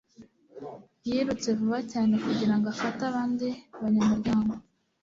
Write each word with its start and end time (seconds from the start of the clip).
Yirutse 1.07 1.47
vuba 1.59 1.79
cyane 1.91 2.13
kugira 2.25 2.53
ngo 2.57 2.67
afate 2.73 3.01
abandi 3.09 3.47
banyamuryango 3.81 4.53